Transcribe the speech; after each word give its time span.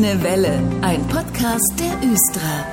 Grüne 0.00 0.22
Welle, 0.22 0.62
ein 0.80 1.06
Podcast 1.08 1.74
der 1.78 2.10
Östra. 2.10 2.64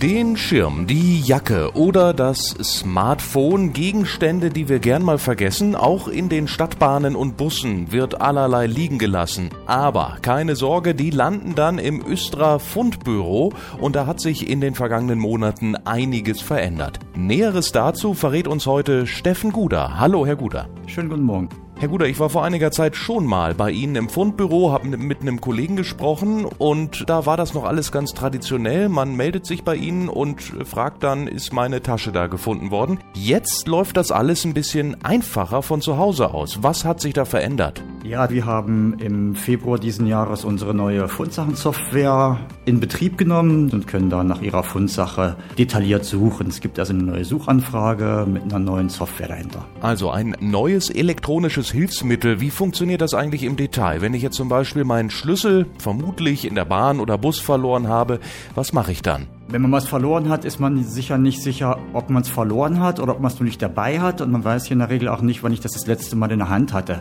Den 0.00 0.38
Schirm, 0.38 0.86
die 0.86 1.20
Jacke 1.20 1.72
oder 1.74 2.14
das 2.14 2.56
Smartphone, 2.62 3.74
Gegenstände, 3.74 4.48
die 4.48 4.70
wir 4.70 4.78
gern 4.78 5.02
mal 5.02 5.18
vergessen, 5.18 5.76
auch 5.76 6.08
in 6.08 6.30
den 6.30 6.48
Stadtbahnen 6.48 7.14
und 7.14 7.36
Bussen 7.36 7.92
wird 7.92 8.22
allerlei 8.22 8.66
liegen 8.66 8.98
gelassen. 8.98 9.50
Aber 9.66 10.16
keine 10.22 10.56
Sorge, 10.56 10.94
die 10.94 11.10
landen 11.10 11.54
dann 11.54 11.78
im 11.78 12.02
Östra 12.02 12.58
Fundbüro 12.58 13.52
und 13.78 13.94
da 13.94 14.06
hat 14.06 14.20
sich 14.20 14.48
in 14.48 14.62
den 14.62 14.74
vergangenen 14.74 15.18
Monaten 15.18 15.76
einiges 15.76 16.40
verändert. 16.40 16.98
Näheres 17.14 17.72
dazu 17.72 18.14
verrät 18.14 18.48
uns 18.48 18.64
heute 18.64 19.06
Steffen 19.06 19.52
Guder. 19.52 19.98
Hallo, 20.00 20.24
Herr 20.24 20.36
Guder. 20.36 20.70
Schönen 20.86 21.10
guten 21.10 21.24
Morgen. 21.24 21.50
Herr 21.82 21.88
Guder, 21.88 22.06
ich 22.06 22.20
war 22.20 22.30
vor 22.30 22.44
einiger 22.44 22.70
Zeit 22.70 22.94
schon 22.94 23.26
mal 23.26 23.56
bei 23.56 23.72
Ihnen 23.72 23.96
im 23.96 24.08
Fundbüro, 24.08 24.70
habe 24.70 24.96
mit 24.96 25.20
einem 25.20 25.40
Kollegen 25.40 25.74
gesprochen 25.74 26.44
und 26.44 27.10
da 27.10 27.26
war 27.26 27.36
das 27.36 27.54
noch 27.54 27.64
alles 27.64 27.90
ganz 27.90 28.14
traditionell. 28.14 28.88
Man 28.88 29.16
meldet 29.16 29.46
sich 29.46 29.64
bei 29.64 29.74
Ihnen 29.74 30.08
und 30.08 30.40
fragt 30.40 31.02
dann, 31.02 31.26
ist 31.26 31.52
meine 31.52 31.82
Tasche 31.82 32.12
da 32.12 32.28
gefunden 32.28 32.70
worden? 32.70 33.00
Jetzt 33.14 33.66
läuft 33.66 33.96
das 33.96 34.12
alles 34.12 34.44
ein 34.44 34.54
bisschen 34.54 35.02
einfacher 35.02 35.60
von 35.62 35.80
zu 35.80 35.98
Hause 35.98 36.32
aus. 36.32 36.62
Was 36.62 36.84
hat 36.84 37.00
sich 37.00 37.14
da 37.14 37.24
verändert? 37.24 37.82
Ja, 38.04 38.30
wir 38.30 38.46
haben 38.46 38.94
im 39.00 39.34
Februar 39.34 39.76
diesen 39.76 40.06
Jahres 40.06 40.44
unsere 40.44 40.74
neue 40.74 41.08
Fundsachensoftware 41.08 42.38
in 42.64 42.78
Betrieb 42.78 43.18
genommen 43.18 43.70
und 43.70 43.88
können 43.88 44.08
da 44.08 44.22
nach 44.22 44.40
Ihrer 44.40 44.62
Fundsache 44.62 45.36
detailliert 45.58 46.04
suchen. 46.04 46.46
Es 46.46 46.60
gibt 46.60 46.78
also 46.78 46.92
eine 46.92 47.02
neue 47.02 47.24
Suchanfrage 47.24 48.24
mit 48.32 48.44
einer 48.44 48.60
neuen 48.60 48.88
Software 48.88 49.26
dahinter. 49.26 49.64
Also 49.80 50.10
ein 50.10 50.36
neues 50.38 50.88
elektronisches 50.88 51.71
Hilfsmittel. 51.72 52.40
Wie 52.40 52.50
funktioniert 52.50 53.00
das 53.00 53.14
eigentlich 53.14 53.42
im 53.42 53.56
Detail? 53.56 54.00
Wenn 54.00 54.14
ich 54.14 54.22
jetzt 54.22 54.36
zum 54.36 54.48
Beispiel 54.48 54.84
meinen 54.84 55.10
Schlüssel 55.10 55.66
vermutlich 55.78 56.44
in 56.44 56.54
der 56.54 56.64
Bahn 56.64 57.00
oder 57.00 57.18
Bus 57.18 57.40
verloren 57.40 57.88
habe, 57.88 58.20
was 58.54 58.72
mache 58.72 58.92
ich 58.92 59.02
dann? 59.02 59.26
Wenn 59.48 59.62
man 59.62 59.72
was 59.72 59.88
verloren 59.88 60.28
hat, 60.28 60.44
ist 60.44 60.60
man 60.60 60.84
sicher 60.84 61.18
nicht 61.18 61.42
sicher, 61.42 61.78
ob 61.92 62.08
man 62.08 62.22
es 62.22 62.28
verloren 62.28 62.80
hat 62.80 63.00
oder 63.00 63.12
ob 63.12 63.20
man 63.20 63.30
es 63.30 63.38
nur 63.38 63.44
nicht 63.44 63.60
dabei 63.60 64.00
hat. 64.00 64.20
Und 64.20 64.30
man 64.30 64.44
weiß 64.44 64.66
hier 64.66 64.74
in 64.74 64.78
der 64.78 64.90
Regel 64.90 65.08
auch 65.08 65.20
nicht, 65.20 65.42
wann 65.42 65.52
ich 65.52 65.60
das 65.60 65.72
das 65.72 65.86
letzte 65.86 66.16
Mal 66.16 66.30
in 66.30 66.38
der 66.38 66.48
Hand 66.48 66.72
hatte. 66.72 67.00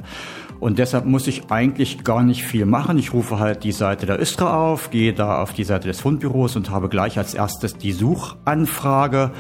Und 0.60 0.80
deshalb 0.80 1.06
muss 1.06 1.28
ich 1.28 1.50
eigentlich 1.50 2.04
gar 2.04 2.24
nicht 2.24 2.44
viel 2.44 2.66
machen. 2.66 2.98
Ich 2.98 3.14
rufe 3.14 3.40
halt 3.40 3.64
die 3.64 3.72
Seite 3.72 4.06
der 4.06 4.20
Östra 4.20 4.72
auf, 4.72 4.92
gehe 4.92 5.14
da 5.14 5.42
auf 5.42 5.54
die 5.54 5.64
Seite 5.64 5.88
des 5.88 6.02
Fundbüros 6.02 6.56
und 6.56 6.70
habe 6.70 6.90
gleich 6.90 7.18
als 7.18 7.34
erstes 7.34 7.78
die 7.78 7.94
Suchanfrage. 7.94 9.32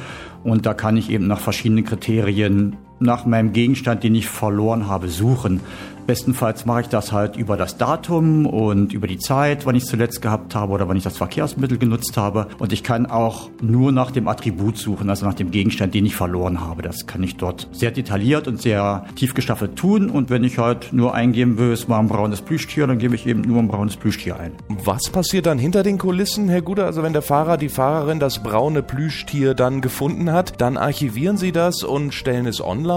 Und 0.44 0.66
da 0.66 0.74
kann 0.74 0.98
ich 0.98 1.10
eben 1.10 1.28
nach 1.28 1.40
verschiedenen 1.40 1.84
Kriterien 1.84 2.78
nach 3.02 3.26
meinem 3.26 3.54
Gegenstand, 3.54 4.04
den 4.04 4.16
ich 4.16 4.28
verloren 4.28 4.88
habe, 4.88 5.10
suchen. 5.10 5.62
Bestenfalls 6.08 6.66
mache 6.66 6.82
ich 6.82 6.88
das 6.88 7.12
halt 7.12 7.38
über 7.38 7.58
das 7.58 7.78
Datum 7.78 8.46
und 8.46 8.92
über 8.92 9.08
die 9.08 9.18
Zeit, 9.18 9.66
wann 9.66 9.76
ich 9.76 9.84
es 9.84 9.90
zuletzt 9.90 10.22
gehabt 10.22 10.56
habe 10.56 10.74
oder 10.74 10.88
wann 10.88 10.98
ich 10.98 11.04
das 11.04 11.18
Verkehrsmittel 11.18 11.78
genutzt 11.78 12.18
habe. 12.18 12.48
Und 12.60 12.74
ich 12.74 12.84
kann 12.84 13.06
auch 13.06 13.50
nur 13.62 13.92
nach 13.92 14.12
dem 14.12 14.28
Attribut 14.28 14.78
suchen, 14.78 15.10
also 15.10 15.26
nach 15.26 15.36
dem 15.36 15.52
Gegenstand, 15.52 15.94
den 15.94 16.06
ich 16.06 16.16
verloren 16.16 16.60
habe. 16.62 16.82
Das 16.82 17.06
kann 17.06 17.24
ich 17.24 17.38
dort 17.38 17.68
sehr 17.72 17.92
detailliert 17.92 18.48
und 18.48 18.62
sehr 18.62 19.06
tief 19.16 19.34
gestaffelt 19.34 19.76
tun. 19.76 20.10
Und 20.10 20.30
wenn 20.30 20.44
ich 20.44 20.58
halt 20.58 20.92
nur 20.92 21.14
eingeben 21.14 21.58
will, 21.58 21.72
es 21.72 21.88
war 21.88 22.00
ein 22.00 22.08
braunes 22.08 22.42
Plüschtier, 22.42 22.88
dann 22.88 22.98
gebe 22.98 23.16
ich 23.16 23.28
eben 23.28 23.42
nur 23.42 23.60
ein 23.60 23.68
braunes 23.68 23.96
Plüschtier 23.96 24.40
ein. 24.40 24.52
Was 24.84 25.10
passiert 25.10 25.46
dann 25.46 25.60
hinter 25.60 25.84
den 25.84 25.98
Kulissen, 25.98 26.50
Herr 26.50 26.62
Guder? 26.62 26.88
Also 26.88 27.04
wenn 27.04 27.14
der 27.14 27.22
Fahrer, 27.22 27.58
die 27.58 27.70
Fahrerin 27.70 28.20
das 28.20 28.42
braune 28.42 28.82
Plüschtier 28.82 29.54
dann 29.54 29.82
gefunden 29.82 30.32
hat, 30.32 30.60
dann 30.60 30.78
archivieren 30.78 31.38
Sie 31.38 31.52
das 31.52 31.84
und 31.84 32.14
stellen 32.14 32.48
es 32.48 32.62
online? 32.62 32.91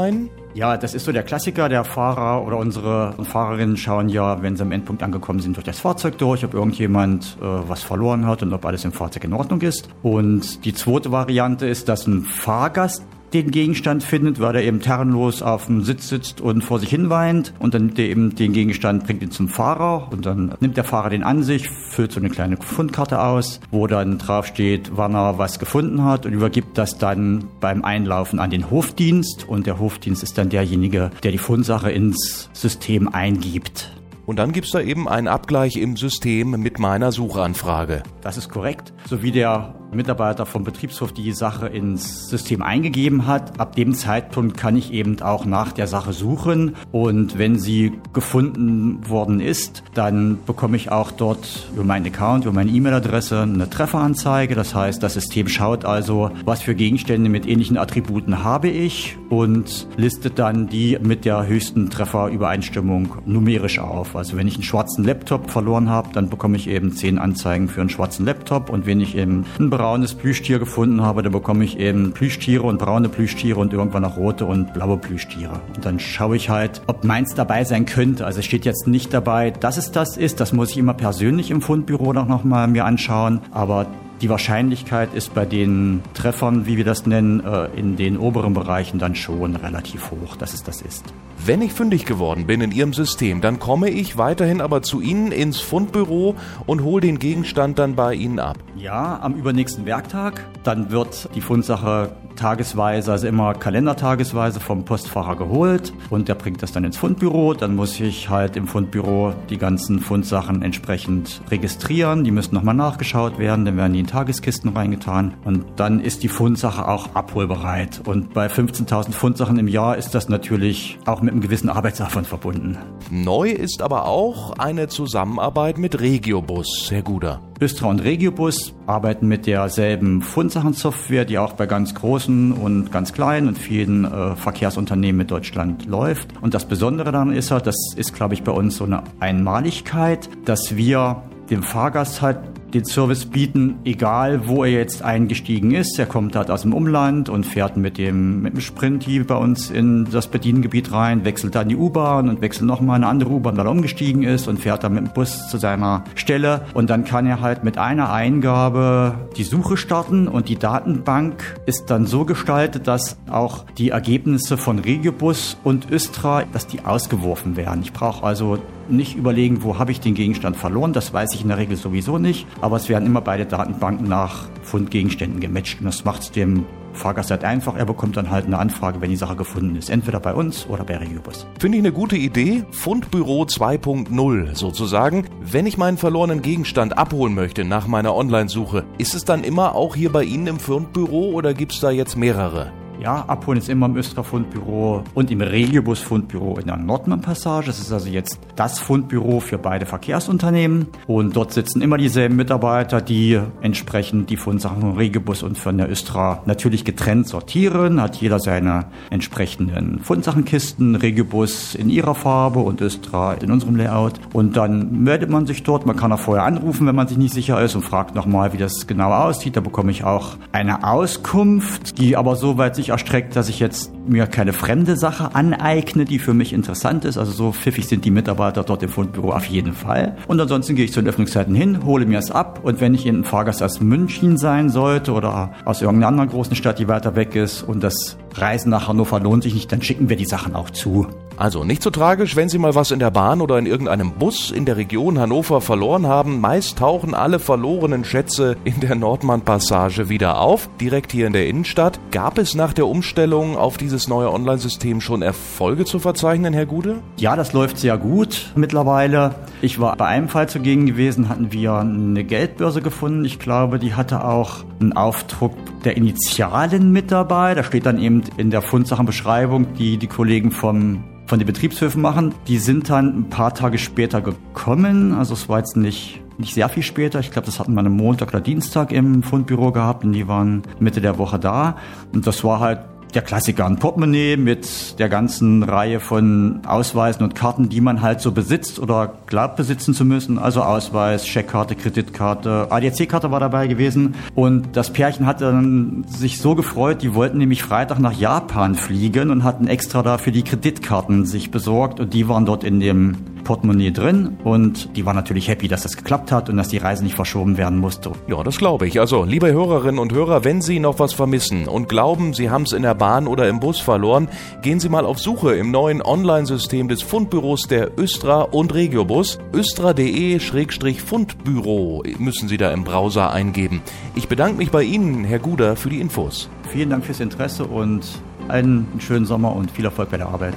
Ja, 0.55 0.77
das 0.77 0.95
ist 0.95 1.05
so 1.05 1.13
der 1.13 1.25
Klassiker. 1.25 1.69
Der 1.69 1.85
Fahrer 1.85 2.47
oder 2.47 2.59
unsere 2.59 3.13
Fahrerinnen 3.25 3.77
schauen 3.77 4.09
ja, 4.09 4.41
wenn 4.41 4.57
sie 4.57 4.63
am 4.63 4.71
Endpunkt 4.71 5.03
angekommen 5.03 5.41
sind, 5.41 5.57
durch 5.57 5.65
das 5.65 5.81
Fahrzeug 5.81 6.19
durch, 6.19 6.45
ob 6.45 6.55
irgendjemand 6.55 7.37
äh, 7.41 7.45
was 7.45 7.83
verloren 7.83 8.27
hat 8.27 8.43
und 8.43 8.53
ob 8.53 8.65
alles 8.65 8.85
im 8.85 8.93
Fahrzeug 8.93 9.25
in 9.25 9.33
Ordnung 9.33 9.61
ist. 9.63 9.89
Und 10.03 10.65
die 10.65 10.73
zweite 10.73 11.11
Variante 11.11 11.67
ist, 11.67 11.89
dass 11.89 12.07
ein 12.07 12.23
Fahrgast 12.23 13.05
den 13.35 13.51
Gegenstand 13.51 14.03
findet, 14.03 14.41
weil 14.41 14.55
er 14.57 14.63
eben 14.63 14.81
herrenlos 14.81 15.43
auf 15.43 15.67
dem 15.67 15.83
Sitz 15.83 16.09
sitzt 16.09 16.41
und 16.41 16.63
vor 16.63 16.79
sich 16.79 16.89
hin 16.89 17.11
weint. 17.11 17.53
Und 17.59 17.75
dann 17.75 17.87
nimmt 17.87 17.99
er 17.99 18.07
eben 18.07 18.35
den 18.35 18.53
Gegenstand, 18.53 19.05
bringt 19.05 19.23
ihn 19.23 19.31
zum 19.31 19.49
Fahrer 19.49 20.09
und 20.13 20.25
dann 20.25 20.55
nimmt 20.61 20.77
der 20.77 20.85
Fahrer 20.85 21.11
den 21.11 21.25
an 21.25 21.43
sich, 21.43 21.69
füllt 21.69 22.13
so 22.13 22.21
eine 22.21 22.31
kleine 22.31 22.57
Fundkarte 22.57 23.21
aus, 23.21 23.61
wo 23.71 23.87
dann 23.87 24.19
drauf 24.19 24.47
steht, 24.47 24.93
wann 24.95 25.15
er 25.15 25.39
was 25.39 25.59
gefunden 25.59 26.05
hat 26.05 26.27
und 26.27 26.33
übergibt 26.33 26.79
das 26.79 26.99
dann 26.99 27.45
beim 27.61 27.85
Einlaufen 27.85 28.39
an 28.39 28.51
den 28.51 28.71
Hofdienst. 28.71 29.49
Und 29.49 29.67
der 29.67 29.79
Hofdienst 29.79 30.23
ist 30.23 30.39
dann 30.39 30.49
derjenige, 30.49 31.11
der 31.23 31.33
die 31.33 31.39
Fundsache 31.39 31.91
ins 31.91 32.49
System 32.53 33.09
eingibt. 33.09 33.91
Und 34.27 34.39
dann 34.39 34.53
gibt's 34.53 34.71
da 34.71 34.81
eben 34.81 35.07
einen 35.09 35.29
Abgleich 35.29 35.77
im 35.77 35.97
System 35.97 36.53
mit 36.53 36.79
meiner 36.79 37.13
Suchanfrage. 37.13 38.03
Das 38.23 38.39
ist 38.39 38.49
korrekt. 38.49 38.95
So 39.07 39.23
wie 39.23 39.33
der 39.33 39.75
Mitarbeiter 39.95 40.47
vom 40.47 40.65
Betriebshof 40.65 41.13
die 41.13 41.33
Sache 41.33 41.69
ins 41.69 42.29
System 42.29 42.63
eingegeben 42.63 43.27
hat, 43.27 43.61
ab 43.61 43.77
dem 43.77 43.95
Zeitpunkt 43.95 44.57
kann 44.57 44.77
ich 44.77 44.93
eben 44.93 45.21
auch 45.23 45.45
nach 45.45 45.73
der 45.73 45.87
Sache 45.87 46.13
suchen. 46.13 46.77
Und 46.93 47.39
wenn 47.39 47.59
sie 47.59 47.93
gefunden 48.13 49.09
worden 49.09 49.41
ist, 49.41 49.83
dann 49.95 50.39
bekomme 50.47 50.77
ich 50.77 50.91
auch 50.91 51.11
dort 51.11 51.69
über 51.75 51.85
meinen 51.85 52.07
Account, 52.07 52.45
über 52.45 52.55
meine 52.55 52.71
E-Mail-Adresse 52.71 53.43
eine 53.43 53.71
Trefferanzeige. 53.71 54.55
Das 54.55 54.75
heißt, 54.75 55.03
das 55.03 55.15
System 55.15 55.49
schaut 55.49 55.85
also, 55.85 56.31
was 56.45 56.63
für 56.63 56.75
Gegenstände 56.75 57.29
mit 57.31 57.47
ähnlichen 57.47 57.79
Attributen 57.79 58.45
habe 58.45 58.69
ich 58.69 59.17
und 59.31 59.87
listet 59.97 60.39
dann 60.39 60.69
die 60.69 60.99
mit 61.01 61.25
der 61.25 61.47
höchsten 61.47 61.91
Trefferübereinstimmung 61.91 63.17
numerisch 63.27 63.79
auf. 63.79 64.17
Also 64.17 64.37
wenn 64.37 64.47
ich 64.47 64.55
einen 64.55 64.63
schwarzen 64.63 65.05
Laptop 65.05 65.51
verloren 65.51 65.89
habe, 65.89 66.11
dann 66.13 66.29
bekomme 66.29 66.57
ich 66.57 66.69
eben 66.69 66.93
zehn 66.93 67.19
Anzeigen 67.19 67.69
für 67.69 67.81
einen 67.81 67.91
schwarzen 67.91 68.27
Laptop. 68.27 68.71
Und 68.71 68.87
wenn 68.87 69.01
ich 69.01 69.17
eben 69.17 69.45
ein 69.59 69.71
braunes 69.85 70.15
Plüschtier 70.15 70.59
gefunden 70.59 71.03
habe, 71.03 71.23
dann 71.23 71.33
bekomme 71.33 71.63
ich 71.63 71.79
eben 71.79 72.13
Plüschtiere 72.13 72.63
und 72.63 72.79
braune 72.79 73.11
Plüschtiere 73.11 73.61
und 73.61 73.75
irgendwann 73.75 74.03
auch 74.07 74.17
rote 74.17 74.47
und 74.47 74.73
blaue 74.73 74.97
Plüschtiere. 74.97 75.61
Und 75.77 75.85
dann 75.85 76.01
schaue 76.01 76.37
ich 76.37 76.49
halt, 76.49 76.81
ob 76.87 77.05
meins 77.05 77.35
dabei 77.35 77.65
sein 77.65 77.85
könnte. 77.85 78.25
Also 78.25 78.39
es 78.39 78.47
steht 78.47 78.65
jetzt 78.65 78.87
nicht 78.87 79.13
dabei, 79.13 79.51
dass 79.51 79.77
es 79.77 79.93
das 79.93 80.17
ist. 80.17 80.41
Das 80.41 80.55
muss 80.55 80.71
ich 80.71 80.79
immer 80.79 80.95
persönlich 80.95 81.51
im 81.51 81.61
Fundbüro 81.61 82.15
noch 82.15 82.45
mal 82.45 82.67
mir 82.67 82.87
anschauen. 82.87 83.43
Aber 83.51 83.85
die 84.23 84.31
Wahrscheinlichkeit 84.31 85.13
ist 85.13 85.35
bei 85.35 85.45
den 85.45 86.01
Treffern, 86.15 86.65
wie 86.65 86.79
wir 86.79 86.85
das 86.85 87.05
nennen, 87.05 87.45
äh, 87.45 87.67
in 87.79 87.97
den 87.97 88.17
oberen 88.17 88.55
Bereichen 88.55 88.99
dann 88.99 89.15
schon 89.15 89.55
relativ 89.55 90.11
hoch, 90.13 90.35
dass 90.37 90.55
es 90.55 90.63
das 90.63 90.81
ist. 90.81 91.13
Wenn 91.47 91.61
ich 91.61 91.75
fündig 91.75 92.07
geworden 92.07 92.47
bin 92.47 92.63
in 92.63 92.73
Ihrem 92.73 92.95
System, 92.95 93.43
dann 93.43 93.59
komme 93.59 93.91
ich 93.91 94.17
weiterhin 94.17 94.63
aber 94.63 94.81
zu 94.81 95.03
Ihnen 95.03 95.31
ins 95.31 95.61
Fundbüro 95.61 96.37
und 96.65 96.83
hole 96.83 97.03
den 97.03 97.19
Gegenstand 97.19 97.79
dann 97.79 97.95
bei 97.97 98.15
Ihnen 98.15 98.39
ab. 98.39 98.57
Ja, 98.79 99.21
am 99.21 99.35
übernächsten 99.35 99.85
Werktag. 99.85 100.47
Dann 100.63 100.91
wird 100.91 101.29
die 101.35 101.43
Fundsache 101.43 102.17
tagesweise, 102.37 103.13
also 103.13 103.27
immer 103.27 103.55
kalendertagesweise 103.55 104.59
vom 104.59 104.85
Postfahrer 104.85 105.37
geholt 105.37 105.93
und 106.11 106.29
der 106.29 106.35
bringt 106.35 106.63
das 106.63 106.73
dann 106.73 106.85
ins 106.85 106.97
Fundbüro. 106.97 107.55
Dann 107.55 107.77
muss 107.77 108.01
ich 108.01 108.31
halt 108.31 108.57
im 108.57 108.67
Fundbüro 108.67 109.35
die 109.51 109.59
ganzen 109.59 110.01
Fundsachen 110.01 110.63
entsprechend 110.63 111.43
registrieren. 111.51 112.25
Die 112.25 112.31
müssen 112.31 112.55
nochmal 112.55 112.75
nachgeschaut 112.75 113.39
werden, 113.39 113.65
dann 113.65 113.77
werden 113.77 113.93
die 113.93 114.01
in 114.01 114.07
Tageskisten 114.07 114.71
reingetan 114.71 115.35
und 115.45 115.65
dann 115.77 116.01
ist 116.01 116.23
die 116.23 116.29
Fundsache 116.29 116.89
auch 116.89 117.15
abholbereit. 117.15 118.01
Und 118.05 118.35
bei 118.35 118.47
15.000 118.47 119.13
Fundsachen 119.13 119.59
im 119.59 119.69
Jahr 119.69 119.97
ist 119.97 120.15
das 120.15 120.29
natürlich 120.29 120.99
auch 121.05 121.21
mit 121.21 121.34
einem 121.35 121.43
gewissen 121.43 121.69
Arbeitsaufwand 121.69 122.27
verbunden. 122.27 122.79
Neu 123.11 123.51
ist 123.51 123.83
aber 123.83 124.07
auch 124.07 124.53
eine 124.59 124.89
Zusammenarbeit 124.89 125.79
mit 125.79 126.01
Regiobus, 126.01 126.89
Herr 126.91 127.03
Guder. 127.03 127.43
Östra 127.61 127.89
und 127.89 128.03
Regiobus 128.03 128.73
arbeiten 128.87 129.27
mit 129.27 129.47
derselben 129.47 130.23
Fundsachensoftware, 130.23 131.25
die 131.25 131.39
auch 131.39 131.55
bei 131.55 131.67
ganz 131.67 131.95
großen 131.95 132.53
und 132.53 132.93
ganz 132.93 133.13
kleinen 133.13 133.49
und 133.49 133.59
vielen 133.59 134.05
äh, 134.05 134.37
Verkehrsunternehmen 134.37 135.19
mit 135.19 135.31
Deutschland 135.31 135.87
läuft. 135.87 136.29
Und 136.41 136.55
das 136.55 136.67
Besondere 136.67 137.11
daran 137.11 137.33
ist 137.33 137.51
halt, 137.51 137.67
das 137.67 137.77
ist, 137.97 138.15
glaube 138.15 138.35
ich, 138.35 138.45
bei 138.45 138.53
uns 138.53 138.77
so 138.77 138.85
eine 138.85 139.03
Einmaligkeit, 139.19 140.29
dass 140.45 140.77
wir 140.77 141.23
dem 141.51 141.63
Fahrgast 141.63 142.23
halt 142.23 142.39
den 142.75 142.85
Service 142.85 143.25
bieten, 143.25 143.77
egal 143.85 144.49
wo 144.49 144.65
er 144.65 144.73
jetzt 144.73 145.03
eingestiegen 145.03 145.71
ist. 145.71 145.99
Er 145.99 146.07
kommt 146.07 146.37
halt 146.37 146.51
aus 146.51 146.63
dem 146.63 146.75
Umland 146.75 147.29
und 147.29 147.47
fährt 147.47 147.77
mit 147.77 147.99
dem, 147.99 148.43
mit 148.43 148.55
dem 148.55 148.61
Sprint 148.61 149.05
hier 149.05 149.27
bei 149.27 149.37
uns 149.37 149.71
in 149.71 150.07
das 150.11 150.27
Bediengebiet 150.27 150.93
rein, 150.93 151.25
wechselt 151.25 151.55
dann 151.55 151.69
die 151.69 151.77
U-Bahn 151.77 152.29
und 152.29 152.41
wechselt 152.41 152.67
nochmal 152.67 152.97
eine 152.97 153.07
andere 153.07 153.31
U-Bahn, 153.31 153.57
weil 153.57 153.67
er 153.67 153.71
umgestiegen 153.71 154.25
ist 154.25 154.49
und 154.49 154.59
fährt 154.59 154.83
dann 154.83 154.95
mit 154.95 155.07
dem 155.07 155.13
Bus 155.13 155.49
zu 155.49 155.59
seiner 155.59 156.05
Stelle. 156.17 156.63
Und 156.75 156.91
dann 156.91 157.05
kann 157.05 157.27
er 157.27 157.41
halt 157.41 157.65
mit 157.65 157.79
einer 157.79 158.13
Eingabe 158.13 159.15
die 159.37 159.45
Suche 159.45 159.77
starten 159.77 160.27
und 160.27 160.49
die 160.49 160.57
Datenbank 160.57 161.61
ist 161.67 161.91
dann 161.91 162.07
so 162.07 162.25
gestaltet, 162.25 162.89
dass 162.89 163.17
auch 163.31 163.65
die 163.79 163.91
Ergebnisse 163.91 164.57
von 164.57 164.81
Regiobus 164.81 165.57
und 165.63 165.91
Östra, 165.91 166.43
dass 166.53 166.67
die 166.67 166.85
ausgeworfen 166.85 167.57
werden. 167.57 167.83
Ich 167.83 167.93
brauche 167.93 168.27
also 168.27 168.59
nicht 168.89 169.17
überlegen, 169.17 169.63
wo 169.63 169.79
habe 169.79 169.93
ich 169.93 170.01
den 170.01 170.15
Gegenstand 170.15 170.57
verloren, 170.57 170.93
das 170.93 171.13
weiß 171.13 171.35
ich 171.35 171.43
in 171.43 171.49
der 171.49 171.59
Regel 171.59 171.77
sowieso 171.77 172.19
nicht. 172.19 172.47
aber 172.61 172.77
es 172.77 172.89
werden 172.89 173.07
immer 173.07 173.21
beide 173.21 173.47
Datenbanken 173.47 174.09
nach 174.09 174.49
Fundgegenständen 174.63 175.41
gematcht 175.41 175.81
und 175.81 175.87
das 175.87 176.05
macht 176.05 176.23
es 176.23 176.31
dem 176.31 176.67
Fahrgast 176.95 177.31
halt 177.31 177.45
einfach, 177.45 177.77
er 177.77 177.85
bekommt 177.85 178.17
dann 178.17 178.31
halt 178.31 178.47
eine 178.47 178.59
Anfrage, 178.59 179.01
wenn 179.01 179.11
die 179.11 179.17
Sache 179.17 179.37
gefunden 179.37 179.77
ist. 179.77 179.91
Entweder 179.91 180.21
bei 180.21 180.33
uns 180.33 180.67
oder 180.69 180.85
bei 180.85 180.97
Regiobus. 180.97 181.47
Finde 181.59 181.79
ich 181.79 181.83
eine 181.83 181.93
gute 181.93 182.17
Idee. 182.17 182.65
Fundbüro 182.71 183.43
2.0 183.43 184.55
sozusagen. 184.55 185.27
Wenn 185.41 185.67
ich 185.67 185.77
meinen 185.77 185.99
verlorenen 185.99 186.41
Gegenstand 186.41 186.97
abholen 186.97 187.35
möchte 187.35 187.65
nach 187.65 187.87
meiner 187.87 188.15
Online-Suche, 188.15 188.85
ist 188.99 189.15
es 189.15 189.25
dann 189.25 189.45
immer 189.45 189.75
auch 189.75 189.97
hier 189.97 190.13
bei 190.13 190.25
Ihnen 190.25 190.47
im 190.47 190.59
Fundbüro 190.59 191.31
oder 191.31 191.53
gibt 191.53 191.73
es 191.73 191.81
da 191.81 191.91
jetzt 191.91 192.17
mehrere? 192.17 192.73
Ja, 193.01 193.25
abholen 193.27 193.59
ist 193.59 193.69
immer 193.69 193.87
im 193.87 193.97
Östra-Fundbüro 193.97 195.05
und 195.15 195.31
im 195.31 195.41
Regiobus-Fundbüro 195.41 196.59
in 196.59 196.67
der 196.67 196.77
Nordmann-Passage. 196.77 197.67
Das 197.67 197.81
ist 197.81 197.93
also 197.93 198.09
jetzt 198.09 198.39
das 198.57 198.79
Fundbüro 198.79 199.41
für 199.41 199.59
beide 199.59 199.85
Verkehrsunternehmen. 199.85 200.87
Und 201.07 201.37
dort 201.37 201.53
sitzen 201.53 201.83
immer 201.83 201.99
dieselben 201.99 202.37
Mitarbeiter, 202.37 203.01
die 203.01 203.41
entsprechend 203.61 204.31
die 204.31 204.37
Fundsachen 204.37 204.81
von 204.81 204.97
Regiobus 204.97 205.43
und 205.43 205.59
von 205.59 205.77
der 205.77 205.91
Östra 205.91 206.43
natürlich 206.47 206.85
getrennt 206.85 207.29
sortieren. 207.29 208.01
Hat 208.01 208.17
jeder 208.17 208.39
seine 208.39 208.87
entsprechenden 209.11 209.99
Fundsachenkisten, 210.01 210.95
Regiobus 210.95 211.75
in 211.75 211.91
ihrer 211.91 212.15
Farbe 212.15 212.61
und 212.61 212.81
Östra 212.81 213.35
in 213.35 213.51
unserem 213.51 213.77
Layout. 213.77 214.15
Und 214.33 214.57
dann 214.57 215.03
meldet 215.03 215.31
man 215.31 215.47
sich 215.47 215.63
dort. 215.63 215.85
Man 215.85 215.97
kann 215.97 216.13
auch 216.13 216.21
vorher 216.21 216.45
anrufen, 216.45 216.87
wenn 216.87 216.95
man 216.95 217.09
sich 217.09 217.19
nicht 217.19 217.35
sicher 217.35 217.61
ist 217.61 217.75
und 217.75 217.83
fragt 217.83 218.15
nochmal, 218.15 218.53
wie 218.53 218.59
das 218.59 218.87
genau 218.87 219.13
aussieht. 219.13 219.57
Da 219.57 219.61
bekomme 219.61 219.91
ich 219.91 220.05
auch 220.05 220.37
eine 220.53 220.85
Auskunft, 220.85 221.99
die 221.99 222.17
aber 222.17 222.37
so 222.37 222.57
weit 222.57 222.77
sich 222.85 222.91
erstreckt, 222.91 223.35
dass 223.35 223.49
ich 223.49 223.61
jetzt 223.61 223.93
mir 224.07 224.27
keine 224.27 224.53
fremde 224.53 224.97
Sache 224.97 225.35
aneigne, 225.35 226.05
die 226.05 226.19
für 226.19 226.35
mich 226.35 226.53
interessant 226.53 227.07
ist. 227.07 227.17
Also 227.17 227.33
so 227.33 227.53
pfiffig 227.53 227.89
sind 227.89 228.05
die 228.05 228.11
Mitarbeiter 228.11 228.63
dort 228.63 228.83
im 228.83 228.91
Fundbüro 228.91 229.33
auf 229.33 229.47
jeden 229.47 229.73
Fall. 229.73 230.17
Und 230.29 230.39
ansonsten 230.41 230.77
gehe 230.77 230.85
ich 230.85 230.93
zu 230.93 231.01
den 231.01 231.09
Öffnungszeiten 231.09 231.55
hin, 231.55 231.85
hole 231.85 232.05
mir 232.05 232.19
es 232.19 232.31
ab 232.31 232.61
und 232.63 232.81
wenn 232.81 232.95
ich 232.95 233.07
in 233.07 233.21
ein 233.21 233.25
Fahrgast 233.25 233.63
aus 233.63 233.81
München 233.81 234.37
sein 234.37 234.69
sollte 234.69 235.13
oder 235.13 235.53
aus 235.65 235.81
irgendeiner 235.81 236.09
anderen 236.09 236.29
großen 236.29 236.55
Stadt, 236.57 236.79
die 236.79 236.89
weiter 236.89 237.17
weg 237.17 237.35
ist 237.35 237.63
und 237.63 237.83
das 237.83 238.19
Reisen 238.35 238.71
nach 238.71 238.89
Hannover 238.89 239.21
lohnt 239.21 239.45
sich 239.45 239.55
nicht, 239.55 239.73
dann 239.73 239.81
schicken 239.81 240.09
wir 240.11 240.17
die 240.17 240.27
Sachen 240.27 240.55
auch 240.55 240.69
zu. 240.69 241.07
Also 241.37 241.65
nicht 241.65 241.83
so 241.83 241.91
tragisch, 241.91 242.37
wenn 242.37 242.49
Sie 242.49 242.59
mal 242.59 242.75
was 242.75 242.91
in 242.91 243.01
der 243.01 243.11
Bahn 243.11 243.41
oder 243.41 243.59
in 243.59 243.67
irgendeinem 243.67 244.13
Bus 244.13 244.51
in 244.51 244.65
der 244.65 244.77
Region 244.77 245.19
Hannover 245.19 245.61
verloren 245.61 246.07
haben. 246.07 246.41
Meist 246.41 246.79
tauchen 246.79 247.15
alle 247.15 247.39
verlorenen 247.39 248.05
Schätze 248.05 248.57
in 248.65 248.81
der 248.81 248.95
Nordmann-Passage 248.95 250.09
wieder 250.09 250.41
auf, 250.41 250.69
direkt 250.81 251.13
hier 251.13 251.27
in 251.27 251.33
der 251.33 251.49
Innenstadt. 251.49 251.99
Gab 252.13 252.39
es 252.39 252.55
nach 252.55 252.73
der 252.73 252.87
Umstellung 252.87 253.57
auf 253.57 253.79
dieses 253.79 254.07
neue 254.07 254.33
Online-System 254.33 255.01
schon 255.01 255.23
Erfolge 255.23 255.85
zu 255.85 255.99
verzeichnen, 255.99 256.55
Herr 256.55 256.67
Gude? 256.67 257.03
Ja, 257.17 257.35
das 257.35 257.53
läuft 257.53 257.79
sehr 257.79 257.99
gut 257.99 258.53
mittlerweile. 258.55 259.35
Ich 259.61 259.81
war 259.81 259.97
bei 259.97 260.07
einem 260.07 260.29
Fall 260.29 260.49
zugegen 260.49 260.87
gewesen, 260.87 261.29
hatten 261.29 261.53
wir 261.53 261.75
eine 261.75 262.23
Geldbörse 262.23 262.81
gefunden. 262.81 263.25
Ich 263.25 263.39
glaube, 263.39 263.79
die 263.79 263.95
hatte 263.95 264.25
auch 264.25 264.65
einen 264.81 264.93
Aufdruck 264.93 265.55
der 265.85 265.97
Initialen 265.97 266.93
mit 266.93 267.11
dabei. 267.11 267.55
Da 267.55 267.65
steht 267.65 267.87
dann 267.87 267.99
eben 267.99 268.23
in 268.37 268.51
der 268.51 268.63
Fundsachenbeschreibung, 268.63 269.75
die 269.75 269.97
die 269.97 270.07
Kollegen 270.07 270.51
vom 270.51 271.03
von 271.27 271.39
den 271.39 271.47
Betriebshöfen 271.47 272.03
machen. 272.03 272.35
Die 272.49 272.59
sind 272.59 272.91
dann 272.91 273.19
ein 273.19 273.31
paar 273.31 273.55
Tage 273.55 273.79
später 273.79 274.21
gekommen. 274.21 275.13
Also 275.13 275.35
es 275.35 275.49
war 275.49 275.59
jetzt 275.59 275.77
nicht 275.77 276.21
nicht 276.39 276.55
sehr 276.55 276.69
viel 276.69 276.83
später. 276.83 277.21
Ich 277.21 277.31
glaube, 277.31 277.47
das 277.47 277.61
hatten 277.61 277.75
wir 277.75 277.81
am 277.81 277.97
Montag 277.97 278.29
oder 278.29 278.41
Dienstag 278.41 278.93
im 278.93 279.23
Fundbüro 279.23 279.73
gehabt 279.73 280.05
und 280.05 280.13
die 280.13 280.27
waren 280.27 280.63
Mitte 280.81 281.01
der 281.01 281.19
Woche 281.19 281.39
da. 281.39 281.77
Und 282.13 282.27
das 282.27 282.43
war 282.45 282.61
halt 282.61 282.81
der 283.15 283.23
Klassiker, 283.23 283.67
ein 283.67 283.79
Portemonnaie 283.79 284.37
mit 284.37 284.99
der 284.99 285.09
ganzen 285.09 285.63
Reihe 285.63 286.01
von 286.01 286.61
Ausweisen 286.67 287.23
und 287.23 287.35
Karten, 287.35 287.69
die 287.69 287.81
man 287.81 288.03
halt 288.03 288.21
so 288.21 288.33
besitzt 288.33 288.79
oder 288.79 289.15
glaubt 289.27 289.57
besitzen 289.57 289.95
zu 289.95 290.05
müssen. 290.05 290.39
Also 290.39 290.63
Ausweis, 290.63 291.27
Scheckkarte, 291.27 291.75
Kreditkarte, 291.75 292.69
ADAC-Karte 292.71 293.31
war 293.31 293.41
dabei 293.41 293.67
gewesen. 293.67 294.15
Und 294.35 294.77
das 294.77 294.93
Pärchen 294.93 295.27
hat 295.27 295.41
dann 295.41 296.05
sich 296.09 296.41
so 296.41 296.55
gefreut, 296.55 297.03
die 297.03 297.15
wollten 297.15 297.39
nämlich 297.39 297.63
Freitag 297.63 297.99
nach 297.99 298.13
Japan 298.13 298.75
fliegen 298.75 299.31
und 299.31 299.45
hatten 299.45 299.67
extra 299.67 300.03
dafür 300.03 300.33
die 300.33 300.43
Kreditkarten 300.43 301.27
sich 301.27 301.51
besorgt 301.51 302.01
und 302.01 302.15
die 302.15 302.29
waren 302.29 302.47
dort 302.47 302.65
in 302.65 302.81
dem 302.81 303.34
Portemonnaie 303.45 303.93
drin 303.93 304.37
und 304.43 304.97
die 304.97 305.07
war 305.07 305.15
natürlich 305.15 305.47
happy, 305.49 305.69
dass 305.69 305.83
das 305.83 305.97
geklappt 305.97 306.33
hat 306.33 306.51
und 306.51 306.57
dass 306.57 306.67
die 306.69 306.79
Reise 306.79 307.05
nicht 307.05 307.15
verschoben 307.15 307.57
werden 307.57 307.79
musste. 307.79 308.11
Ja, 308.27 308.43
das 308.43 308.59
glaube 308.59 308.89
ich. 308.89 308.99
Also, 308.99 309.23
liebe 309.25 309.53
Hörerinnen 309.53 310.01
und 310.01 310.13
Hörer, 310.13 310.43
wenn 310.45 310.63
Sie 310.63 310.81
noch 310.81 310.99
was 310.99 311.13
vermissen 311.13 311.69
und 311.69 311.89
glauben, 311.89 312.35
Sie 312.35 312.51
haben 312.51 312.65
es 312.65 312.73
in 312.73 312.83
der 312.83 312.95
Bahn 312.95 313.29
oder 313.29 313.49
im 313.49 313.61
Bus 313.61 313.79
verloren, 313.79 314.29
gehen 314.63 314.81
Sie 314.81 314.89
mal 314.89 315.07
auf 315.07 315.21
Suche 315.21 315.55
im 315.55 315.71
neuen 315.71 316.03
Online-System 316.03 316.89
des 316.89 317.03
Fundbüros 317.03 317.69
der 317.69 317.97
Östra 317.99 318.41
und 318.43 318.75
Regiobus. 318.75 319.39
östra.de-fundbüro 319.55 322.03
müssen 322.19 322.49
Sie 322.49 322.57
da 322.57 322.73
im 322.73 322.83
Browser 322.85 323.31
eingeben. 323.31 323.83
Ich 324.15 324.29
bedanke 324.29 324.57
mich 324.57 324.71
bei 324.71 324.83
Ihnen, 324.83 325.25
Herr 325.25 325.39
Guder, 325.39 325.77
für 325.77 325.91
die 325.91 326.01
Infos. 326.01 326.49
Vielen 326.71 326.89
Dank 326.91 327.05
fürs 327.05 327.21
Interesse 327.21 327.65
und 327.65 328.05
einen 328.49 328.87
schönen 328.99 329.27
Sommer 329.27 329.55
und 329.55 329.71
viel 329.71 329.85
Erfolg 329.85 330.11
bei 330.11 330.17
der 330.17 330.29
Arbeit. 330.29 330.55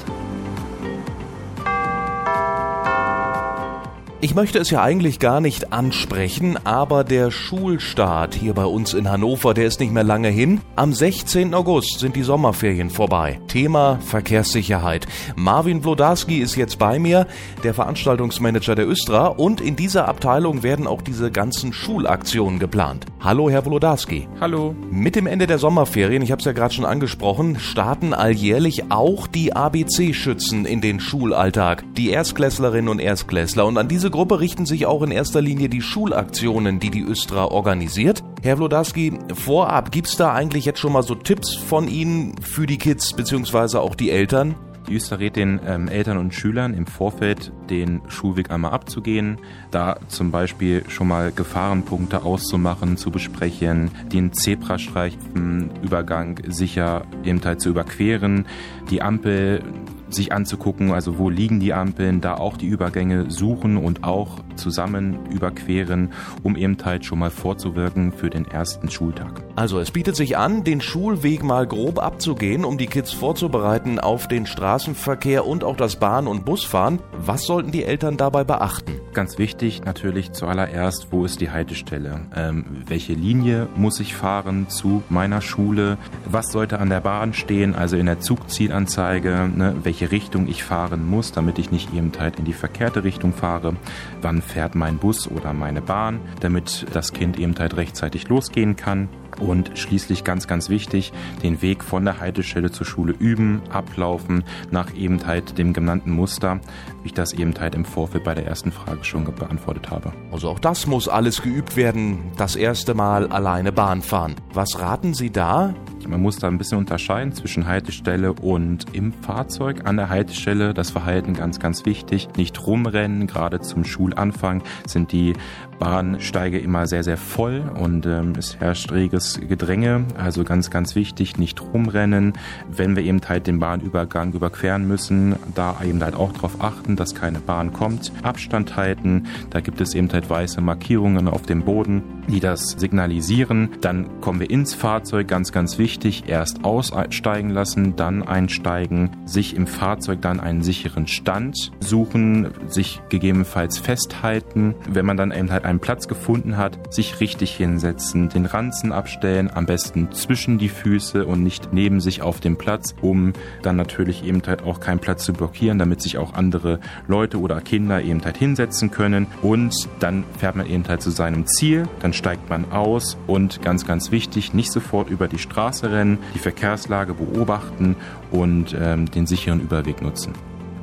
Ich 4.20 4.34
möchte 4.34 4.58
es 4.58 4.72
ja 4.72 4.82
eigentlich 4.82 5.20
gar 5.20 5.42
nicht 5.42 5.72
ansprechen, 5.72 6.58
aber 6.66 7.04
der 7.04 7.30
Schulstart 7.30 8.34
hier 8.34 8.56
bei 8.56 8.66
uns 8.66 8.96
in 8.96 9.12
Hannover, 9.12 9.54
der 9.54 9.68
ist 9.68 9.80
nicht 9.80 9.94
mehr 9.94 10.04
lange 10.04 10.30
hin. 10.30 10.62
Am 10.76 10.92
16. 10.92 11.54
August 11.54 12.00
sind 12.00 12.16
die 12.16 12.24
Sommerferien 12.24 12.90
vorbei. 12.90 13.40
Thema 13.48 14.00
Verkehrssicherheit. 14.02 15.06
Marvin 15.36 15.84
Wlodarski 15.84 16.40
ist 16.40 16.56
jetzt 16.56 16.80
bei 16.80 16.98
mir, 16.98 17.28
der 17.64 17.76
Veranstaltungsmanager 17.76 18.74
der 18.74 18.90
Östra 18.90 19.28
und 19.28 19.62
in 19.62 19.76
dieser 19.76 20.08
Abteilung 20.08 20.64
werden 20.64 20.88
auch 20.88 21.04
diese 21.04 21.30
ganzen 21.30 21.72
Schulaktionen 21.72 22.58
geplant. 22.58 23.06
Hallo, 23.20 23.52
Herr 23.52 23.68
Wlodarski. 23.68 24.28
Hallo. 24.42 24.74
Mit 24.90 25.16
dem 25.16 25.28
Ende 25.28 25.46
der 25.46 25.60
Sommerferien, 25.60 26.24
ich 26.24 26.32
habe 26.32 26.40
es 26.40 26.46
ja 26.46 26.54
gerade 26.54 26.74
schon 26.74 26.86
angesprochen, 26.86 27.60
starten 27.60 28.16
alljährlich 28.16 28.90
auch 28.90 29.28
die 29.28 29.56
ABC-Schützen 29.56 30.66
in 30.66 30.82
den 30.82 31.00
Schulalltag. 31.00 31.84
Die 31.96 32.10
Erstklässlerinnen 32.10 32.90
und 32.90 33.00
Erstklässler 33.00 33.68
und 33.68 33.78
an 33.78 33.88
diese 33.88 34.07
diese 34.08 34.16
Gruppe 34.16 34.40
richten 34.40 34.66
sich 34.66 34.86
auch 34.86 35.02
in 35.02 35.12
erster 35.12 35.42
Linie 35.42 35.68
die 35.68 35.82
Schulaktionen, 35.82 36.80
die 36.80 36.92
die 36.92 37.02
Östra 37.02 37.44
organisiert. 37.44 38.24
Herr 38.42 38.58
Wlodarski, 38.58 39.20
vorab, 39.34 39.92
gibt's 39.92 40.16
da 40.16 40.34
eigentlich 40.34 40.64
jetzt 40.64 40.80
schon 40.80 40.94
mal 40.94 41.04
so 41.04 41.14
Tipps 41.14 41.56
von 41.56 41.90
Ihnen 41.90 42.42
für 42.42 42.66
die 42.66 42.78
Kids 42.78 43.12
bzw. 43.12 43.80
auch 43.80 43.96
die 43.96 44.12
Eltern? 44.12 44.56
Die 44.88 44.96
Öster 44.96 45.20
rät 45.20 45.36
den 45.36 45.60
ähm, 45.68 45.90
Eltern 45.90 46.20
und 46.20 46.34
Schülern 46.34 46.74
im 46.74 46.88
Vorfeld 46.88 47.52
den 47.70 48.00
Schulweg 48.08 48.50
einmal 48.50 48.72
abzugehen, 48.72 49.40
da 49.72 49.98
zum 50.08 50.32
Beispiel 50.32 50.86
schon 50.88 51.10
mal 51.10 51.34
Gefahrenpunkte 51.34 52.24
auszumachen, 52.24 52.96
zu 52.96 53.12
besprechen, 53.12 53.92
den 54.14 54.32
Zebrastreifenübergang 54.32 56.40
sicher 56.48 57.06
eben 57.26 57.44
halt 57.44 57.60
zu 57.60 57.68
überqueren, 57.68 58.46
die 58.90 59.02
Ampel 59.02 59.62
sich 60.10 60.32
anzugucken, 60.32 60.92
also 60.92 61.18
wo 61.18 61.30
liegen 61.30 61.60
die 61.60 61.74
Ampeln, 61.74 62.22
da 62.22 62.36
auch 62.36 62.58
die 62.58 62.68
Übergänge 62.68 63.30
suchen 63.30 63.78
und 63.78 64.04
auch 64.04 64.40
zusammen 64.56 65.20
überqueren, 65.32 66.12
um 66.44 66.56
eben 66.56 66.78
halt 66.84 67.06
schon 67.06 67.20
mal 67.20 67.30
vorzuwirken 67.30 68.12
für 68.12 68.30
den 68.30 68.46
ersten 68.46 68.90
Schultag. 68.90 69.44
Also 69.56 69.80
es 69.80 69.92
bietet 69.92 70.16
sich 70.16 70.38
an, 70.38 70.64
den 70.64 70.82
Schulweg 70.82 71.44
mal 71.44 71.68
grob 71.68 72.00
abzugehen, 72.00 72.66
um 72.66 72.78
die 72.78 72.88
Kids 72.88 73.12
vorzubereiten 73.12 74.00
auf 74.00 74.28
den 74.28 74.46
Straßenverkehr 74.46 75.46
und 75.46 75.64
auch 75.64 75.76
das 75.76 75.98
Bahn- 75.98 76.28
und 76.28 76.46
Busfahren. 76.46 77.00
Was 77.18 77.44
sollten 77.44 77.72
die 77.72 77.84
Eltern 77.84 78.18
dabei 78.18 78.44
beachten? 78.44 78.94
Ganz 79.14 79.40
wichtig 79.40 79.84
natürlich 79.84 80.32
zuallererst, 80.32 81.08
wo 81.10 81.26
ist 81.26 81.42
die 81.42 81.50
Haltestelle? 81.50 82.22
Ähm, 82.36 82.84
welche 82.86 83.14
Linie 83.14 83.68
muss 83.76 84.00
ich 84.00 84.14
fahren 84.14 84.70
zu 84.70 85.02
meiner 85.10 85.42
Schule? 85.42 85.98
Was 86.26 86.52
sollte 86.52 86.80
an 86.80 86.90
der 86.90 87.02
Bahn 87.02 87.34
stehen, 87.34 87.74
also 87.74 87.98
in 87.98 88.06
der 88.06 88.20
Zugzielanzeige? 88.20 89.50
Ne? 89.56 89.76
Welche 89.82 89.97
welche 90.00 90.12
Richtung 90.12 90.48
ich 90.48 90.64
fahren 90.64 91.10
muss, 91.10 91.32
damit 91.32 91.58
ich 91.58 91.72
nicht 91.72 91.92
eben 91.92 92.12
halt 92.20 92.38
in 92.38 92.46
die 92.46 92.54
verkehrte 92.54 93.04
Richtung 93.04 93.34
fahre. 93.34 93.76
Wann 94.22 94.44
fährt 94.44 94.76
mein 94.76 95.00
Bus 95.00 95.28
oder 95.28 95.54
meine 95.54 95.82
Bahn, 95.82 96.20
damit 96.40 96.86
das 96.94 97.14
Kind 97.14 97.40
eben 97.40 97.58
halt 97.58 97.78
rechtzeitig 97.78 98.28
losgehen 98.28 98.76
kann. 98.76 99.10
Und 99.40 99.78
schließlich 99.78 100.24
ganz, 100.24 100.48
ganz 100.48 100.70
wichtig, 100.70 101.14
den 101.44 101.62
Weg 101.62 101.84
von 101.84 102.06
der 102.06 102.20
Haltestelle 102.20 102.72
zur 102.72 102.86
Schule 102.86 103.14
üben, 103.18 103.62
ablaufen, 103.70 104.44
nach 104.72 104.94
eben 104.96 105.26
halt 105.26 105.58
dem 105.58 105.74
genannten 105.74 106.12
Muster, 106.12 106.60
wie 107.02 107.08
ich 107.08 107.14
das 107.14 107.34
eben 107.34 107.54
halt 107.60 107.76
im 107.76 107.86
Vorfeld 107.86 108.24
bei 108.24 108.34
der 108.34 108.46
ersten 108.46 108.72
Frage 108.72 109.04
schon 109.04 109.26
beantwortet 109.26 109.90
habe. 109.92 110.14
Also 110.32 110.50
auch 110.50 110.60
das 110.60 110.88
muss 110.88 111.08
alles 111.08 111.42
geübt 111.42 111.76
werden, 111.76 112.20
das 112.38 112.56
erste 112.56 112.94
Mal 112.94 113.28
alleine 113.28 113.72
Bahn 113.72 114.02
fahren. 114.02 114.36
Was 114.54 114.80
raten 114.80 115.14
Sie 115.14 115.30
da? 115.30 115.74
Man 116.08 116.22
muss 116.22 116.38
da 116.38 116.48
ein 116.48 116.58
bisschen 116.58 116.78
unterscheiden 116.78 117.34
zwischen 117.34 117.68
Haltestelle 117.68 118.32
und 118.32 118.86
im 118.94 119.12
Fahrzeug. 119.12 119.82
An 119.86 119.98
der 119.98 120.08
Haltestelle 120.10 120.74
das 120.74 120.90
Verhalten 120.90 121.34
ganz, 121.34 121.60
ganz 121.60 121.86
wichtig. 121.86 122.30
Nicht 122.38 122.66
rumrennen, 122.66 123.28
gerade 123.28 123.60
zum 123.60 123.84
Schulanfang 123.84 124.64
sind 124.86 125.12
die 125.12 125.34
Bahnsteige 125.80 126.60
immer 126.60 126.88
sehr, 126.88 127.04
sehr 127.04 127.18
voll 127.18 127.64
und 127.80 128.06
ähm, 128.06 128.34
es 128.38 128.60
herrscht 128.60 128.92
reges 128.92 129.40
Gedränge, 129.48 130.06
also 130.18 130.44
ganz, 130.44 130.70
ganz 130.70 130.96
wichtig, 130.96 131.38
nicht 131.38 131.62
rumrennen. 131.62 132.34
Wenn 132.70 132.96
wir 132.96 133.04
eben 133.04 133.22
halt 133.28 133.48
den 133.48 133.60
Bahnübergang 133.60 134.34
überqueren 134.34 134.88
müssen, 134.88 135.36
da 135.56 135.78
eben 135.84 136.02
halt 136.04 136.16
auch 136.16 136.34
darauf 136.34 136.62
achten, 136.62 136.96
dass 136.96 137.16
keine 137.16 137.40
Bahn 137.40 137.74
kommt. 137.74 138.12
Abstand 138.24 138.76
halten, 138.76 139.28
da 139.50 139.60
gibt 139.60 139.82
es 139.82 139.94
eben 139.94 140.12
halt 140.12 140.30
weiße 140.30 140.62
Markierungen 140.62 141.28
auf 141.28 141.44
dem 141.44 141.64
Boden, 141.64 142.04
die 142.28 142.40
das 142.40 142.72
signalisieren. 142.72 143.70
Dann 143.82 144.22
kommen 144.22 144.40
wir 144.40 144.50
ins 144.50 144.74
Fahrzeug, 144.74 145.28
ganz, 145.28 145.52
ganz 145.52 145.78
wichtig, 145.78 146.24
erst 146.28 146.64
aussteigen 146.64 147.50
lassen, 147.50 147.96
dann 147.96 148.24
einsteigen, 148.24 149.12
sich 149.26 149.56
im 149.56 149.68
Fahrzeug 149.68 150.22
dann 150.22 150.40
einen 150.40 150.64
sicheren 150.64 151.08
Stand 151.08 151.72
suchen, 151.80 152.50
sich 152.68 153.00
gegebenenfalls 153.10 153.78
festhalten. 153.78 154.76
Wenn 154.90 155.06
man 155.06 155.18
dann 155.18 155.32
eben 155.32 155.52
halt 155.52 155.66
einen 155.68 155.80
Platz 155.80 156.08
gefunden 156.08 156.58
hat, 156.58 156.94
sich 156.94 157.20
richtig 157.20 157.56
hinsetzen, 157.56 158.30
den 158.30 158.46
Ranzen 158.46 158.92
abstellen, 158.92 159.52
am 159.54 159.66
besten 159.66 160.12
zwischen 160.14 160.58
die 160.58 160.70
Füße 160.70 161.26
und 161.26 161.44
nicht 161.44 161.74
neben 161.74 162.00
sich 162.00 162.22
auf 162.22 162.40
dem 162.40 162.58
Platz, 162.58 162.96
um 163.02 163.34
dann 163.62 163.76
natürlich 163.76 164.24
eben 164.24 164.42
halt 164.48 164.64
auch 164.64 164.80
keinen 164.80 165.00
Platz 165.00 165.26
zu 165.26 165.34
blockieren, 165.34 165.78
damit 165.78 166.02
sich 166.02 166.18
auch 166.18 166.34
andere 166.34 166.80
Leute 167.08 167.40
oder 167.40 167.60
Kinder 167.60 168.02
eben 168.02 168.24
halt 168.24 168.38
hinsetzen 168.38 168.92
können. 168.92 169.28
Und 169.42 169.90
dann 170.00 170.24
fährt 170.38 170.56
man 170.56 170.68
eben 170.68 170.88
halt 170.88 171.02
zu 171.02 171.12
seinem 171.12 171.46
Ziel, 171.46 171.84
dann 172.00 172.14
steigt 172.14 172.50
man 172.50 172.72
aus 172.72 173.18
und 173.28 173.62
ganz, 173.62 173.86
ganz 173.86 174.10
wichtig, 174.12 174.54
nicht 174.54 174.72
sofort 174.72 175.10
über 175.10 175.28
die 175.28 175.40
Straße 175.40 175.92
rennen, 175.92 176.18
die 176.34 176.40
Verkehrslage 176.40 177.14
beobachten 177.14 177.98
und 178.32 178.76
ähm, 178.80 179.12
den 179.12 179.28
sicheren 179.28 179.60
Überweg 179.60 180.02
nutzen. 180.02 180.34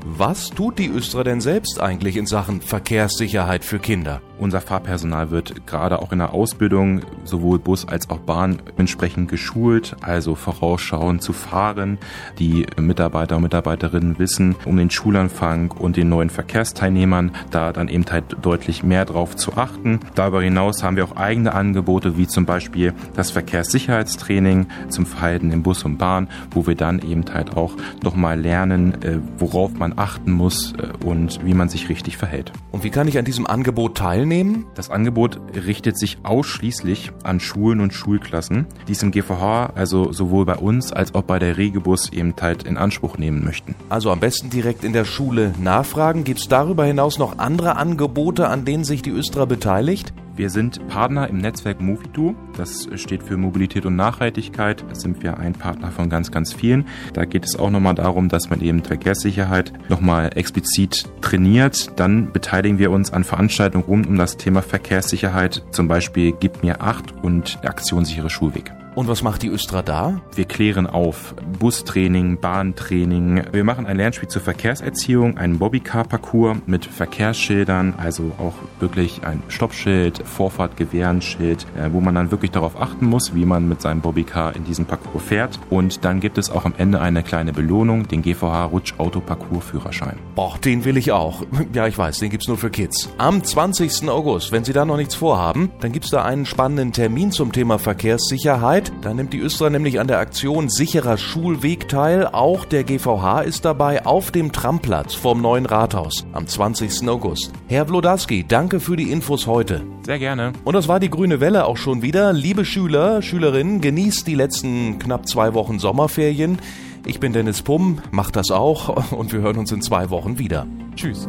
Was 0.07 0.51
tut 0.51 0.79
die 0.79 0.89
Östra 0.89 1.25
denn 1.25 1.41
selbst 1.41 1.81
eigentlich 1.81 2.17
in 2.19 2.27
Sachen 2.27 2.61
Verkehrssicherheit 2.61 3.65
für 3.65 3.79
Kinder? 3.79 4.21
Unser 4.37 4.61
Fahrpersonal 4.61 5.31
wird 5.31 5.67
gerade 5.67 6.01
auch 6.03 6.11
in 6.11 6.19
der 6.19 6.35
Ausbildung 6.35 7.03
sowohl 7.23 7.61
Bus 7.61 7.87
als 7.87 8.11
auch 8.11 8.19
Bahn 8.19 8.59
entsprechend 8.77 9.31
geschult, 9.31 9.97
also 10.01 10.35
vorausschauend 10.35 11.23
zu 11.23 11.33
fahren. 11.33 11.99
Die 12.41 12.67
Mitarbeiter 12.77 13.37
und 13.37 13.43
Mitarbeiterinnen 13.43 14.19
wissen 14.19 14.57
um 14.65 14.77
den 14.77 14.91
Schulanfang 14.91 15.71
und 15.71 15.97
den 15.97 16.09
neuen 16.09 16.31
Verkehrsteilnehmern 16.31 17.31
da 17.53 17.73
dann 17.73 17.89
eben 17.89 18.05
halt 18.11 18.37
deutlich 18.43 18.83
mehr 18.83 19.05
drauf 19.05 19.37
zu 19.37 19.57
achten. 19.57 20.01
Darüber 20.17 20.43
hinaus 20.43 20.83
haben 20.83 20.97
wir 20.97 21.05
auch 21.05 21.17
eigene 21.17 21.55
Angebote, 21.55 22.17
wie 22.17 22.27
zum 22.27 22.45
Beispiel 22.45 22.93
das 23.15 23.31
Verkehrssicherheitstraining 23.31 24.67
zum 24.89 25.07
Verhalten 25.07 25.53
im 25.53 25.63
Bus 25.63 25.85
und 25.85 25.99
Bahn, 25.99 26.29
wo 26.51 26.67
wir 26.67 26.75
dann 26.75 26.99
eben 27.01 27.25
halt 27.33 27.57
auch 27.57 27.77
nochmal 28.03 28.41
lernen, 28.41 29.01
äh, 29.03 29.21
worauf 29.39 29.75
man 29.75 29.95
achten 29.97 30.33
muss 30.33 30.73
äh, 30.73 31.05
und 31.05 31.45
wie 31.45 31.55
man 31.55 31.69
sich 31.69 31.89
richtig 31.89 32.17
verhält. 32.17 32.53
Und 32.73 32.83
wie 32.83 32.91
kann 32.91 33.07
ich 33.07 33.17
an 33.17 33.25
diesem 33.25 33.47
Angebot 33.47 33.97
teilnehmen? 33.97 34.24
Teilnehmen? 34.25 34.67
Das 34.75 34.91
Angebot 34.91 35.39
richtet 35.55 35.99
sich 35.99 36.19
ausschließlich 36.23 37.13
an 37.23 37.41
Schulen 37.41 37.81
und 37.81 37.93
Schulklassen, 37.93 38.67
die 38.89 38.93
es 38.93 39.03
im 39.03 39.11
GVH, 39.11 39.73
also 39.75 40.13
sowohl 40.13 40.47
bei 40.47 40.57
uns 40.57 40.93
als 40.93 41.15
auch 41.15 41.23
bei 41.23 41.39
der 41.39 41.57
Regebus 41.59 42.11
eben 42.13 42.35
halt 42.41 42.65
in 42.65 42.77
Anspruch 42.77 43.19
nehmen 43.19 43.45
möchten. 43.45 43.75
Also 43.89 44.11
am 44.11 44.21
besten 44.21 44.51
direkt 44.51 44.85
in 44.85 44.93
der 44.93 45.05
Schule 45.05 45.53
nachfragen. 45.61 46.25
Gibt 46.25 46.41
es 46.41 46.49
darüber 46.49 46.85
hinaus 46.85 47.19
noch 47.19 47.39
andere 47.39 47.77
Angebote, 47.77 48.49
an 48.49 48.65
denen 48.65 48.85
sich 48.85 49.03
die 49.03 49.11
Östra 49.11 49.45
beteiligt? 49.45 50.13
Wir 50.37 50.51
sind 50.51 50.89
Partner 50.89 51.29
im 51.29 51.39
Netzwerk 51.39 51.81
Movitu. 51.81 52.35
Das 52.57 52.89
steht 52.97 53.23
für 53.23 53.37
Mobilität 53.37 53.87
und 53.87 53.95
Nachhaltigkeit. 53.95 54.85
Da 54.89 54.95
sind 54.97 55.23
wir 55.23 55.39
ein 55.39 55.53
Partner 55.53 55.93
von 55.93 56.11
ganz, 56.11 56.33
ganz 56.33 56.53
vielen. 56.53 56.87
Da 57.13 57.25
geht 57.25 57.45
es 57.45 57.57
auch 57.57 57.71
nochmal 57.71 57.95
darum, 57.95 58.29
dass 58.29 58.51
man 58.51 58.61
eben 58.61 58.83
Verkehrssicherheit 58.83 59.73
nochmal 59.89 60.31
explizit 60.35 61.05
trainiert. 61.21 61.93
Dann 62.01 62.33
beteiligen 62.33 62.81
wir 62.81 62.91
uns 62.91 63.13
an 63.13 63.23
Veranstaltungen 63.23 63.85
rund 63.85 64.09
um 64.09 64.17
das 64.19 64.37
Thema 64.37 64.61
Verkehrssicherheit. 64.61 65.65
Zum 65.71 65.87
Beispiel 65.87 66.33
Gib 66.33 66.65
mir 66.65 66.81
acht 66.81 67.15
und 67.23 67.61
Aktionssichere 67.63 68.29
Schulweg. 68.29 68.73
Und 68.95 69.09
was 69.09 69.25
macht 69.25 69.43
die 69.43 69.49
Östra 69.49 69.83
da? 69.83 70.21
Wir 70.37 70.45
klären 70.45 70.87
auf 70.87 71.35
Bustraining, 71.59 72.39
Bahntraining. 72.39 73.43
Wir 73.51 73.65
machen 73.65 73.87
ein 73.87 73.97
Lernspiel 73.97 74.29
zur 74.29 74.41
Verkehrserziehung, 74.41 75.37
einen 75.37 75.59
Bobbycar-Parcours 75.59 76.59
mit 76.67 76.85
Verkehrsschildern, 76.85 77.95
also 77.97 78.31
auch 78.39 78.55
wirklich 78.79 79.25
ein 79.25 79.43
Stoppschild, 79.49 80.23
Vorfahrt, 80.25 80.77
Gewehrenschild, 80.77 81.67
äh, 81.77 81.93
wo 81.93 82.01
man 82.01 82.15
dann 82.15 82.31
wirklich 82.31 82.53
darauf 82.53 82.81
achten 82.81 83.07
muss, 83.07 83.35
wie 83.35 83.45
man 83.45 83.69
mit 83.69 83.81
seinem 83.83 84.01
Bobbycar 84.01 84.55
in 84.55 84.65
diesem 84.65 84.85
Parcours 84.85 85.25
fährt. 85.25 85.59
Und 85.71 86.05
dann 86.05 86.21
gibt 86.21 86.39
es 86.39 86.49
auch 86.49 86.65
am 86.65 86.75
Ende 86.79 87.01
eine 87.01 87.25
kleine 87.25 87.53
Belohnung, 87.53 88.07
den 88.07 88.23
GVH 88.23 88.67
Rutsch 88.67 88.95
Auto 88.99 89.19
Parcours 89.19 89.65
Führerschein. 89.65 90.19
Boah, 90.37 90.57
den 90.65 90.85
will 90.85 90.97
ich 90.97 91.11
auch. 91.11 91.43
Ja, 91.73 91.89
ich 91.89 91.99
weiß, 91.99 92.19
den 92.19 92.31
gibt's 92.31 92.47
nur 92.47 92.59
für 92.59 92.71
Kids. 92.71 93.09
Am 93.19 93.43
20. 93.43 94.09
August, 94.09 94.53
wenn 94.53 94.63
Sie 94.63 94.73
da 94.73 94.85
noch 94.85 94.97
nichts 94.97 95.17
vorhaben, 95.17 95.73
dann 95.81 95.91
gibt's 95.91 96.11
da 96.11 96.25
einen 96.25 96.47
spannenden 96.47 96.93
Termin 96.93 97.33
zum 97.33 97.51
Thema 97.51 97.81
Verkehrssicherheit. 97.81 98.84
Zeit. 98.85 98.93
Da 99.03 99.15
nimmt 99.15 99.33
die 99.33 99.41
Östra 99.41 99.71
nämlich 99.71 100.01
an 100.01 100.07
der 100.07 100.19
Aktion 100.19 100.69
Sicherer 100.69 101.17
Schulweg 101.17 101.89
teil. 101.89 102.27
Auch 102.27 102.65
der 102.65 102.85
GVH 102.85 103.43
ist 103.43 103.65
dabei 103.65 104.07
auf 104.07 104.31
dem 104.31 104.53
Tramplatz 104.53 105.15
vorm 105.15 105.41
neuen 105.41 105.67
Rathaus 105.67 106.27
am 106.33 106.47
20. 106.47 107.09
August. 107.09 107.53
Herr 107.69 107.89
Wlodarski, 107.89 108.45
danke 108.47 108.81
für 108.81 108.97
die 108.97 109.11
Infos 109.11 109.47
heute. 109.47 109.83
Sehr 110.03 110.19
gerne. 110.19 110.53
Und 110.65 110.75
das 110.75 110.89
war 110.89 111.01
die 111.01 111.11
grüne 111.11 111.41
Welle 111.41 111.67
auch 111.67 111.77
schon 111.77 112.03
wieder. 112.03 112.33
Liebe 112.33 112.65
Schüler, 112.65 113.23
Schülerinnen, 113.23 113.81
genießt 113.81 114.27
die 114.27 114.35
letzten 114.35 114.99
knapp 114.99 115.29
zwei 115.29 115.55
Wochen 115.55 115.79
Sommerferien. 115.79 116.59
Ich 117.07 117.21
bin 117.21 117.33
Dennis 117.33 117.63
Pumm, 117.63 118.01
macht 118.11 118.37
das 118.37 118.51
auch 118.51 119.13
und 119.13 119.33
wir 119.33 119.41
hören 119.41 119.59
uns 119.59 119.73
in 119.73 119.83
zwei 119.83 120.11
Wochen 120.11 120.39
wieder. 120.39 120.67
Tschüss. 120.97 121.29